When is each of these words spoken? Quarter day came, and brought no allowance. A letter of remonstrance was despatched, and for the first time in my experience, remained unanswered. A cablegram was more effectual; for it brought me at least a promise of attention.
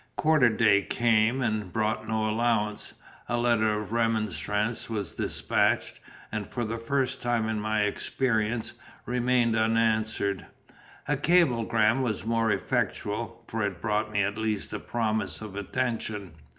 Quarter 0.15 0.49
day 0.49 0.81
came, 0.81 1.43
and 1.43 1.71
brought 1.71 2.07
no 2.07 2.27
allowance. 2.27 2.95
A 3.29 3.37
letter 3.37 3.79
of 3.79 3.91
remonstrance 3.91 4.89
was 4.89 5.11
despatched, 5.11 5.99
and 6.31 6.47
for 6.47 6.65
the 6.65 6.79
first 6.79 7.21
time 7.21 7.47
in 7.47 7.59
my 7.59 7.81
experience, 7.83 8.73
remained 9.05 9.55
unanswered. 9.55 10.47
A 11.07 11.15
cablegram 11.17 12.01
was 12.01 12.25
more 12.25 12.49
effectual; 12.49 13.43
for 13.47 13.61
it 13.63 13.79
brought 13.79 14.11
me 14.11 14.23
at 14.23 14.39
least 14.39 14.73
a 14.73 14.79
promise 14.79 15.39
of 15.39 15.55
attention. 15.55 16.31